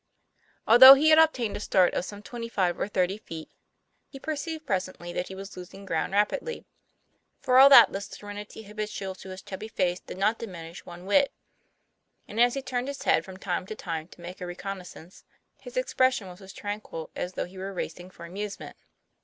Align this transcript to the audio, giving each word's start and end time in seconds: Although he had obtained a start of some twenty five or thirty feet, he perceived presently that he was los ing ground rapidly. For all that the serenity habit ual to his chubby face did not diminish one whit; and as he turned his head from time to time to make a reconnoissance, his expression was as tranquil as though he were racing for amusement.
Although 0.67 0.95
he 0.95 1.09
had 1.09 1.19
obtained 1.19 1.55
a 1.55 1.59
start 1.59 1.93
of 1.93 2.05
some 2.05 2.23
twenty 2.23 2.49
five 2.49 2.79
or 2.79 2.87
thirty 2.87 3.19
feet, 3.19 3.51
he 4.09 4.17
perceived 4.17 4.65
presently 4.65 5.13
that 5.13 5.27
he 5.27 5.35
was 5.35 5.55
los 5.55 5.75
ing 5.75 5.85
ground 5.85 6.13
rapidly. 6.13 6.65
For 7.39 7.59
all 7.59 7.69
that 7.69 7.91
the 7.91 8.01
serenity 8.01 8.63
habit 8.63 8.89
ual 8.89 9.15
to 9.19 9.29
his 9.29 9.43
chubby 9.43 9.67
face 9.67 9.99
did 9.99 10.17
not 10.17 10.39
diminish 10.39 10.87
one 10.87 11.05
whit; 11.05 11.31
and 12.27 12.41
as 12.41 12.55
he 12.55 12.63
turned 12.63 12.87
his 12.87 13.03
head 13.03 13.23
from 13.23 13.37
time 13.37 13.67
to 13.67 13.75
time 13.75 14.07
to 14.07 14.21
make 14.21 14.41
a 14.41 14.47
reconnoissance, 14.47 15.23
his 15.59 15.77
expression 15.77 16.27
was 16.27 16.41
as 16.41 16.51
tranquil 16.51 17.11
as 17.15 17.33
though 17.33 17.45
he 17.45 17.59
were 17.59 17.71
racing 17.71 18.09
for 18.09 18.25
amusement. 18.25 18.77